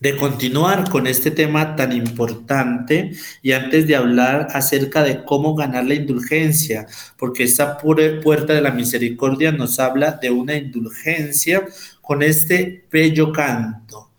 [0.04, 5.86] de continuar con este tema tan importante y antes de hablar acerca de cómo ganar
[5.86, 6.86] la indulgencia,
[7.16, 11.66] porque esta puerta de la misericordia nos habla de una indulgencia
[12.02, 14.10] con este bello canto.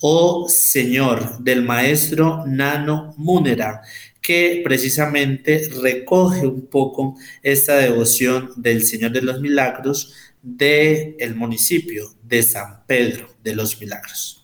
[0.00, 3.82] Oh Señor, del maestro Nano Múnera,
[4.20, 12.14] que precisamente recoge un poco esta devoción del Señor de los Milagros del el municipio
[12.22, 14.41] de San Pedro de los Milagros.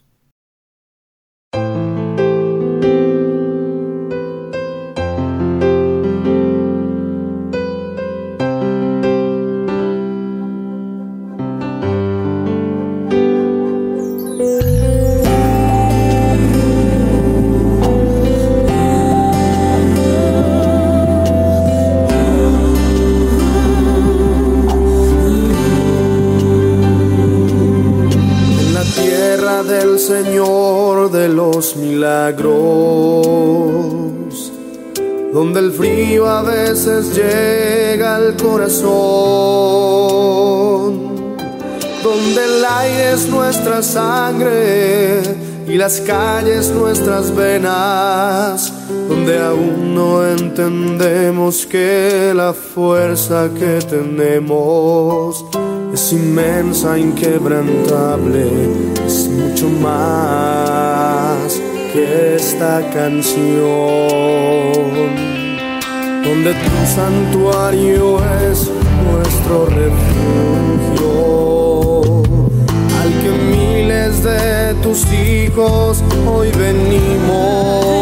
[32.28, 33.32] Milagros,
[35.32, 38.98] donde el frío a veces llega al corazón,
[42.02, 45.22] donde el aire es nuestra sangre
[45.66, 48.72] y las calles nuestras venas,
[49.08, 55.44] donde aún no entendemos que la fuerza que tenemos
[55.92, 58.50] es inmensa, inquebrantable,
[59.06, 60.98] es mucho más
[61.92, 63.46] que esta canción,
[66.22, 68.18] donde tu santuario
[68.50, 68.70] es
[69.10, 71.12] nuestro refugio,
[73.00, 77.97] al que miles de tus hijos hoy venimos.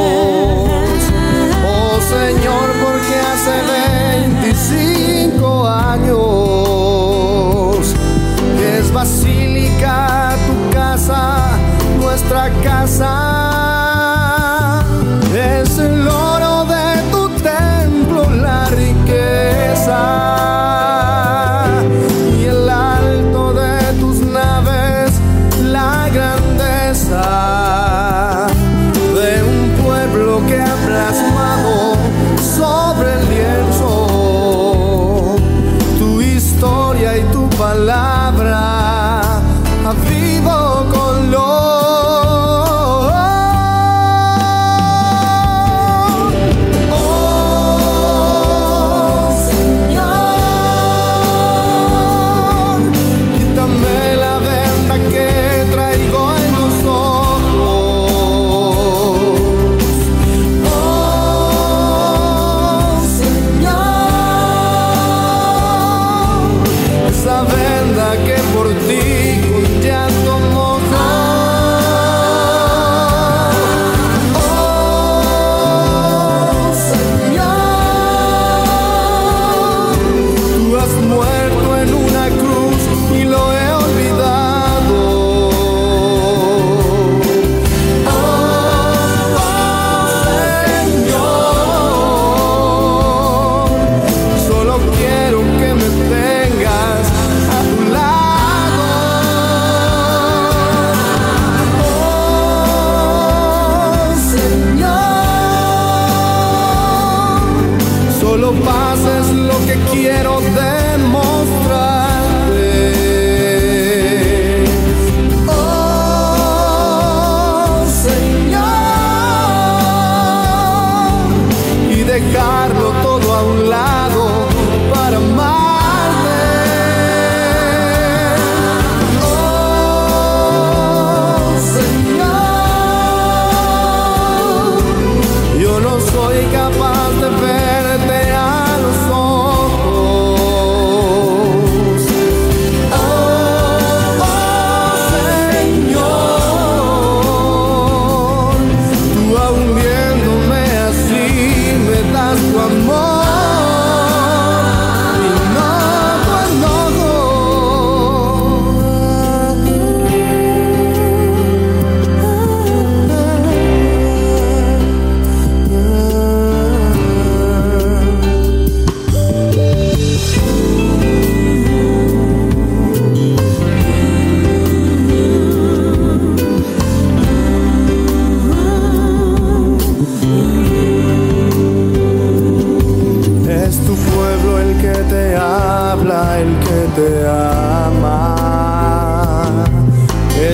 [186.39, 188.35] El que te ama,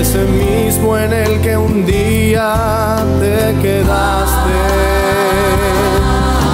[0.00, 4.60] ese mismo en el que un día te quedaste.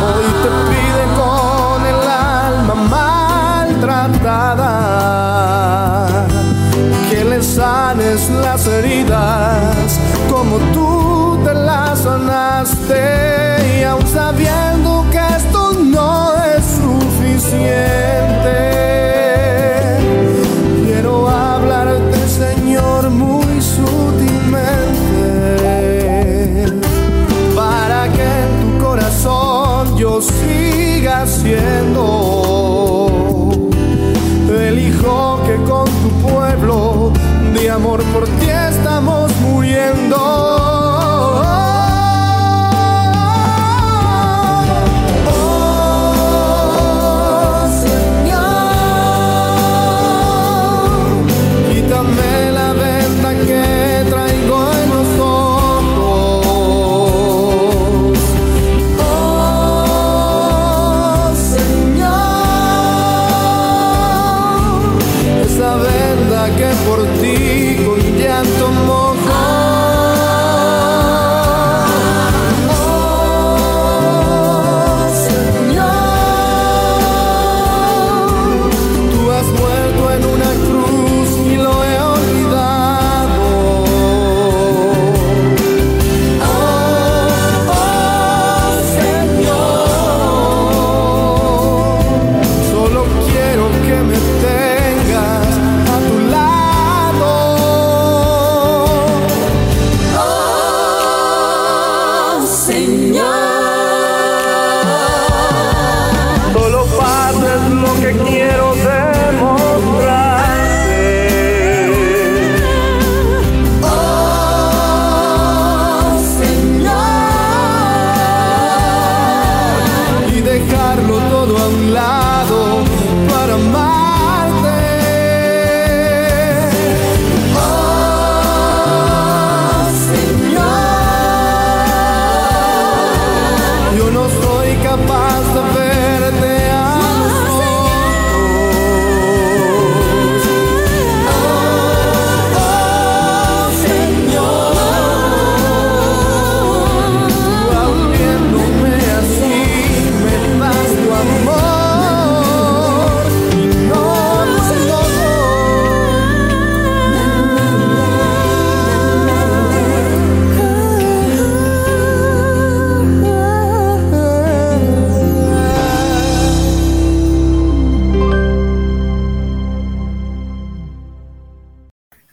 [0.07, 2.75] Hoy te pide con el alma
[3.75, 4.75] maltratada
[7.11, 9.99] que le sanes las heridas
[10.31, 13.38] como tú te las sanaste
[37.89, 38.38] amor por ti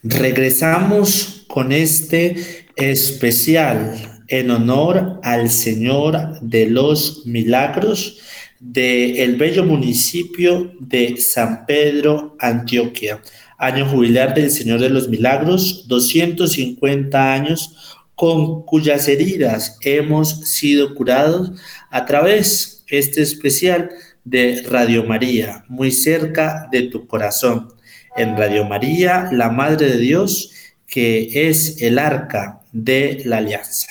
[0.07, 8.19] Regresamos con este especial en honor al Señor de los Milagros
[8.59, 13.19] del bello municipio de San Pedro, Antioquia.
[13.57, 17.75] Año jubilar del Señor de los Milagros, 250 años
[18.13, 21.53] con cuyas heridas hemos sido curados
[21.89, 23.89] a través este especial
[24.23, 27.74] de Radio María, muy cerca de tu corazón
[28.15, 30.51] en Radio María, la Madre de Dios,
[30.87, 33.87] que es el arca de la alianza.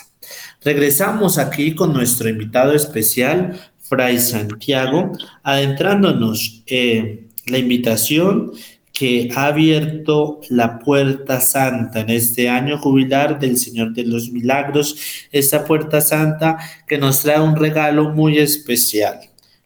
[0.62, 5.12] Regresamos aquí con nuestro invitado especial, Fray Santiago,
[5.42, 8.52] adentrándonos en la invitación
[8.94, 14.96] que ha abierto la puerta santa en este año jubilar del Señor de los Milagros,
[15.32, 16.56] esta puerta santa
[16.86, 19.20] que nos trae un regalo muy especial,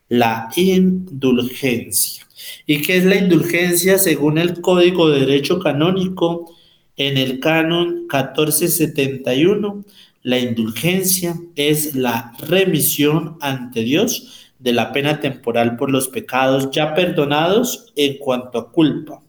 [0.08, 2.27] la indulgencia.
[2.66, 6.54] ¿Y qué es la indulgencia según el Código de Derecho Canónico?
[6.96, 9.84] En el canon 1471,
[10.22, 16.94] la indulgencia es la remisión ante Dios de la pena temporal por los pecados ya
[16.94, 19.22] perdonados en cuanto a culpa.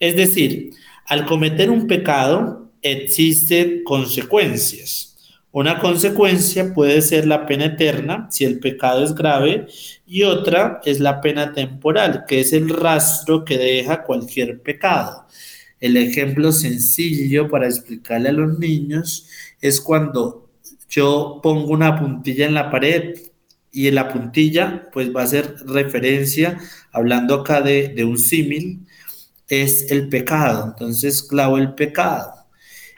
[0.00, 0.70] Es decir,
[1.06, 5.13] al cometer un pecado existen consecuencias.
[5.54, 9.68] Una consecuencia puede ser la pena eterna si el pecado es grave
[10.04, 15.28] y otra es la pena temporal, que es el rastro que deja cualquier pecado.
[15.78, 19.28] El ejemplo sencillo para explicarle a los niños
[19.60, 20.50] es cuando
[20.88, 23.16] yo pongo una puntilla en la pared
[23.70, 26.58] y en la puntilla pues va a ser referencia,
[26.90, 28.88] hablando acá de, de un símil,
[29.46, 30.64] es el pecado.
[30.66, 32.43] Entonces clavo el pecado.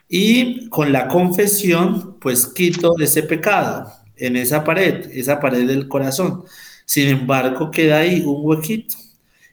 [0.09, 6.45] Y con la confesión, pues quito ese pecado en esa pared, esa pared del corazón.
[6.85, 8.95] Sin embargo, queda ahí un huequito.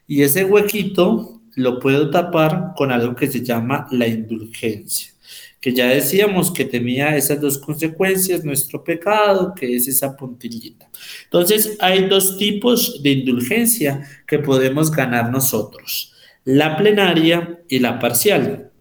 [0.08, 5.12] Y ese huequito lo puedo tapar con algo que se llama la indulgencia,
[5.60, 10.89] que ya decíamos que tenía esas dos consecuencias, nuestro pecado, que es esa puntillita.
[11.26, 18.72] Entonces, hay dos tipos de indulgencia que podemos ganar nosotros, la plenaria y la parcial.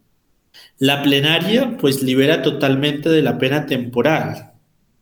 [0.82, 4.50] La plenaria pues libera totalmente de la pena temporal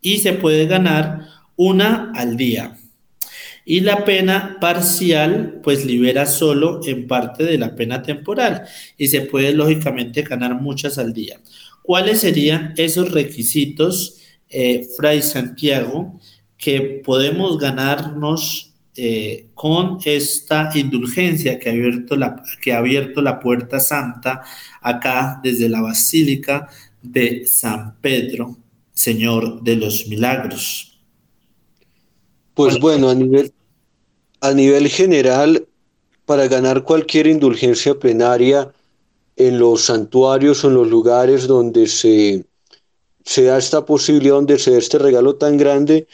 [0.03, 2.76] y se puede ganar una al día.
[3.64, 8.64] Y la pena parcial pues libera solo en parte de la pena temporal
[8.99, 11.41] y se puede lógicamente ganar muchas al día.
[11.81, 14.18] ¿Cuáles serían esos requisitos,
[14.51, 16.20] eh, Fray Santiago,
[16.59, 18.70] que podemos ganarnos
[19.03, 24.42] eh, con esta indulgencia que ha, abierto la, que ha abierto la puerta santa
[24.82, 26.68] acá desde la Basílica
[27.01, 28.59] de San Pedro,
[28.92, 31.01] Señor de los Milagros.
[32.53, 33.55] Pues bueno, a nivel,
[34.42, 35.66] a nivel general,
[36.26, 38.70] para ganar cualquier indulgencia plenaria
[39.36, 42.44] en los santuarios o en los lugares donde se,
[43.24, 46.07] se da esta posibilidad, donde se da este regalo tan grande,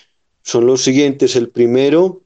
[0.45, 1.35] son los siguientes.
[1.35, 2.23] El primero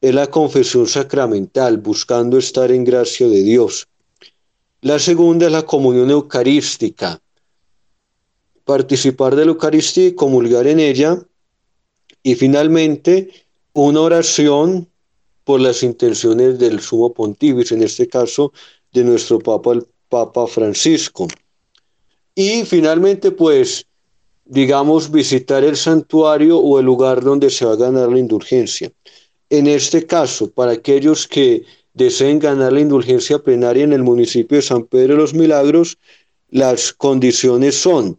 [0.00, 3.88] es la confesión sacramental, buscando estar en gracia de Dios.
[4.80, 7.20] La segunda es la comunión eucarística,
[8.64, 11.20] participar de la Eucaristía y comulgar en ella.
[12.22, 13.30] Y finalmente,
[13.72, 14.88] una oración
[15.42, 18.52] por las intenciones del sumo pontífice, en este caso
[18.92, 21.26] de nuestro Papa, el Papa Francisco.
[22.34, 23.86] Y finalmente, pues,
[24.44, 28.92] digamos, visitar el santuario o el lugar donde se va a ganar la indulgencia.
[29.50, 34.62] En este caso, para aquellos que deseen ganar la indulgencia plenaria en el municipio de
[34.62, 35.98] San Pedro de los Milagros,
[36.50, 38.18] las condiciones son,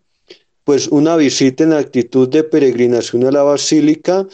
[0.63, 4.27] pues, una visita en actitud de peregrinación a la Basílica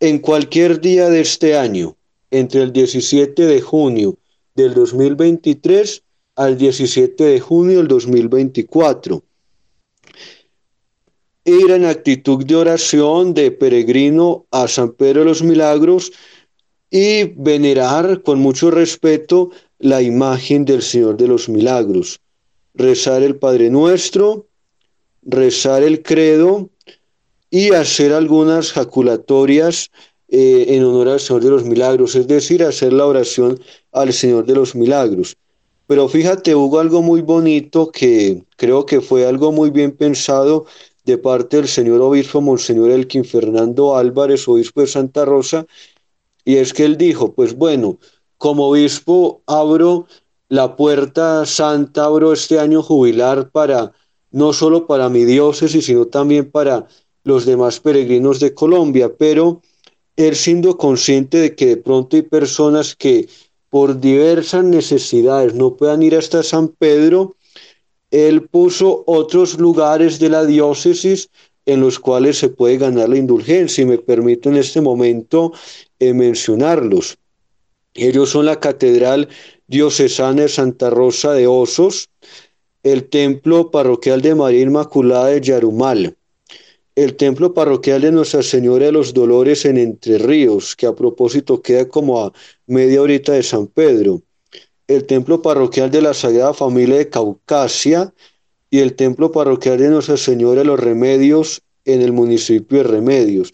[0.00, 1.96] en cualquier día de este año,
[2.30, 4.18] entre el 17 de junio
[4.54, 6.02] del 2023
[6.34, 9.22] al 17 de junio del 2024
[11.44, 16.12] ir en actitud de oración de peregrino a San Pedro de los Milagros
[16.90, 22.20] y venerar con mucho respeto la imagen del Señor de los Milagros.
[22.74, 24.46] Rezar el Padre Nuestro,
[25.22, 26.70] rezar el credo
[27.50, 29.90] y hacer algunas jaculatorias
[30.28, 34.46] eh, en honor al Señor de los Milagros, es decir, hacer la oración al Señor
[34.46, 35.36] de los Milagros.
[35.86, 40.64] Pero fíjate, hubo algo muy bonito que creo que fue algo muy bien pensado
[41.04, 45.66] de parte del señor obispo Monseñor Elkin Fernando Álvarez, obispo de Santa Rosa,
[46.44, 47.98] y es que él dijo, pues bueno,
[48.36, 50.06] como obispo abro
[50.48, 53.92] la puerta santa, abro este año jubilar para,
[54.30, 56.88] no solo para mi diócesis, sino también para
[57.24, 59.62] los demás peregrinos de Colombia, pero
[60.16, 63.28] él siendo consciente de que de pronto hay personas que
[63.70, 67.36] por diversas necesidades no puedan ir hasta San Pedro,
[68.12, 71.30] él puso otros lugares de la diócesis
[71.64, 75.52] en los cuales se puede ganar la indulgencia y me permito en este momento
[75.98, 77.16] eh, mencionarlos.
[77.94, 79.28] Ellos son la Catedral
[79.66, 82.10] Diocesana de Santa Rosa de Osos,
[82.82, 86.16] el Templo Parroquial de María Inmaculada de Yarumal,
[86.94, 91.62] el Templo Parroquial de Nuestra Señora de los Dolores en Entre Ríos, que a propósito
[91.62, 92.32] queda como a
[92.66, 94.20] media horita de San Pedro,
[94.94, 98.12] el templo parroquial de la Sagrada Familia de Caucasia
[98.70, 103.52] y el templo parroquial de Nuestra Señora de los Remedios en el municipio de Remedios.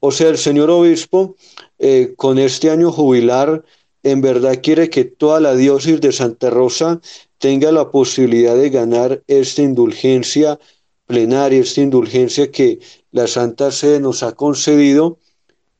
[0.00, 1.36] O sea, el señor obispo,
[1.78, 3.64] eh, con este año jubilar,
[4.02, 7.00] en verdad quiere que toda la diócesis de Santa Rosa
[7.38, 10.58] tenga la posibilidad de ganar esta indulgencia
[11.06, 12.78] plenaria, esta indulgencia que
[13.10, 15.18] la Santa Sede nos ha concedido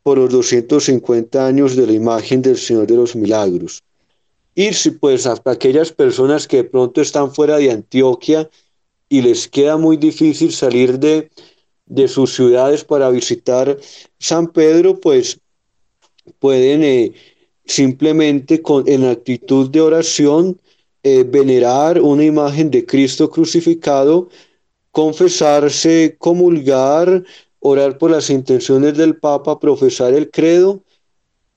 [0.03, 3.83] por los 250 años de la imagen del Señor de los Milagros
[4.57, 8.51] irse pues a aquellas personas que de pronto están fuera de Antioquia
[9.09, 11.31] y les queda muy difícil salir de,
[11.85, 13.79] de sus ciudades para visitar
[14.19, 15.39] San Pedro, pues
[16.39, 17.13] pueden eh,
[17.67, 20.59] simplemente con, en actitud de oración
[21.03, 24.31] eh, venerar una imagen de Cristo crucificado,
[24.91, 27.23] confesarse, comulgar,
[27.61, 30.83] orar por las intenciones del Papa, profesar el credo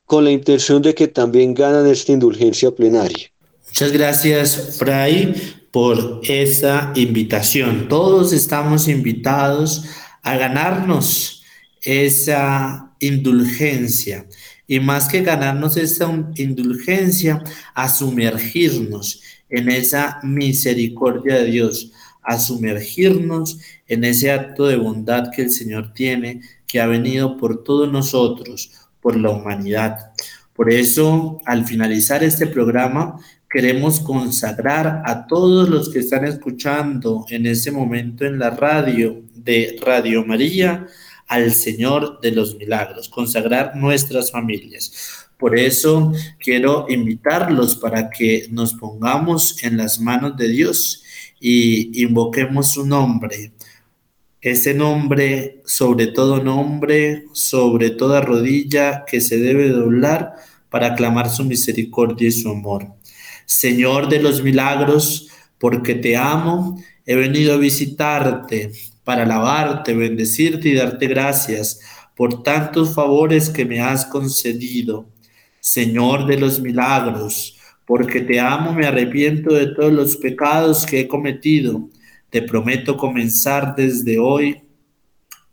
[0.09, 3.29] con la intención de que también ganan esta indulgencia plenaria.
[3.67, 5.35] Muchas gracias, Fray,
[5.69, 7.87] por esa invitación.
[7.87, 9.85] Todos estamos invitados
[10.23, 11.43] a ganarnos
[11.83, 14.25] esa indulgencia
[14.65, 17.43] y más que ganarnos esa indulgencia,
[17.75, 21.91] a sumergirnos en esa misericordia de Dios,
[22.23, 27.63] a sumergirnos en ese acto de bondad que el Señor tiene, que ha venido por
[27.63, 30.11] todos nosotros, por la humanidad.
[30.53, 33.17] Por eso, al finalizar este programa,
[33.49, 39.79] queremos consagrar a todos los que están escuchando en este momento en la radio de
[39.81, 40.85] Radio María
[41.27, 45.27] al Señor de los Milagros, consagrar nuestras familias.
[45.37, 51.03] Por eso quiero invitarlos para que nos pongamos en las manos de Dios
[51.39, 53.53] y invoquemos su nombre.
[54.41, 60.35] Ese nombre, sobre todo nombre, sobre toda rodilla que se debe doblar
[60.69, 62.87] para clamar su misericordia y su amor.
[63.45, 65.27] Señor de los milagros,
[65.57, 68.71] porque te amo, he venido a visitarte
[69.03, 71.81] para alabarte, bendecirte y darte gracias
[72.15, 75.09] por tantos favores que me has concedido.
[75.59, 81.07] Señor de los milagros, porque te amo, me arrepiento de todos los pecados que he
[81.09, 81.89] cometido.
[82.29, 84.61] Te prometo comenzar desde hoy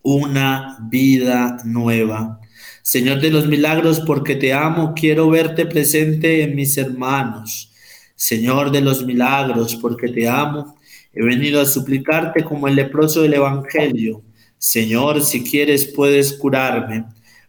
[0.02, 2.40] una vida nueva.
[2.82, 7.72] Señor de los milagros, porque te amo, quiero verte presente en mis hermanos.
[8.14, 10.76] Señor de los milagros, porque te amo,
[11.12, 14.22] he venido a suplicarte como el leproso del Evangelio.
[14.58, 17.06] Señor, si quieres puedes curarme.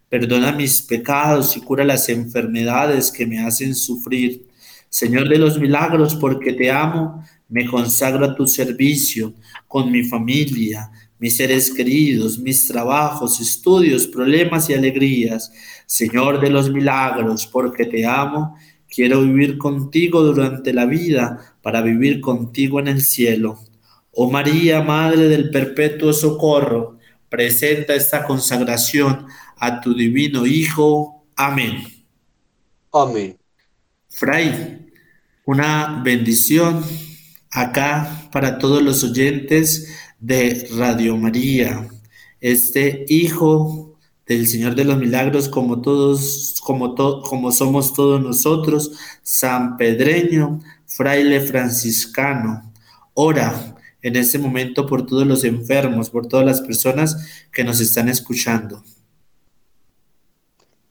[0.10, 4.48] Perdona mis pecados y cura las enfermedades que me hacen sufrir.
[4.90, 9.34] Señor de los milagros, porque te amo, me consagro a tu servicio
[9.68, 15.52] con mi familia, mis seres queridos, mis trabajos, estudios, problemas y alegrías.
[15.86, 18.58] Señor de los milagros, porque te amo,
[18.90, 23.60] quiero vivir contigo durante la vida para vivir contigo en el cielo.
[24.12, 26.98] Oh María, Madre del Perpetuo Socorro,
[27.30, 29.26] presenta esta consagración
[29.58, 31.26] a tu divino Hijo.
[31.36, 31.84] Amén.
[32.92, 33.38] Amén.
[34.10, 34.88] Fray,
[35.46, 36.84] una bendición
[37.52, 39.88] acá para todos los oyentes
[40.20, 41.88] de Radio María,
[42.42, 43.96] este Hijo
[44.26, 48.92] del Señor de los Milagros, como todos, como, como somos todos nosotros,
[49.24, 52.72] San Pedreño, fraile franciscano,
[53.14, 57.18] ora en este momento por todos los enfermos, por todas las personas
[57.52, 58.84] que nos están escuchando.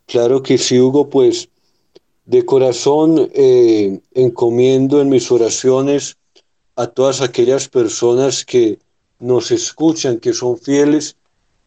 [0.06, 1.48] Claro que sí, Hugo, pues
[2.24, 6.16] de corazón eh, encomiendo en mis oraciones
[6.76, 8.78] a todas aquellas personas que
[9.18, 11.16] nos escuchan, que son fieles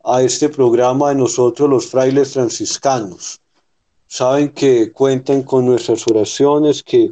[0.04, 3.40] a este programa de nosotros los frailes franciscanos.
[4.08, 7.12] Saben que cuentan con nuestras oraciones, que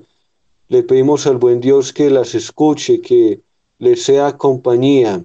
[0.68, 3.42] le pedimos al buen Dios que las escuche, que
[3.80, 5.24] les sea compañía,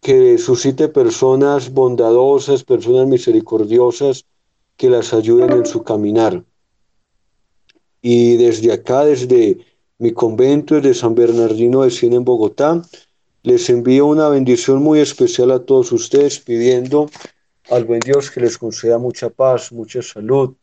[0.00, 4.24] que suscite personas bondadosas, personas misericordiosas,
[4.76, 6.42] que las ayuden en su caminar.
[8.00, 9.58] Y desde acá, desde
[10.02, 12.82] mi convento, desde San Bernardino de Cien en Bogotá,
[13.44, 17.08] les envío una bendición muy especial a todos ustedes, pidiendo
[17.70, 20.56] al buen Dios que les conceda mucha paz, mucha salud,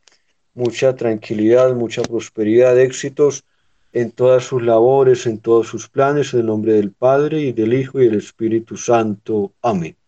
[0.54, 3.46] mucha tranquilidad, mucha prosperidad, éxitos
[3.94, 7.74] en todas sus labores, en todos sus planes, en el nombre del Padre y del
[7.74, 9.54] Hijo y del Espíritu Santo.
[9.62, 9.99] Amén.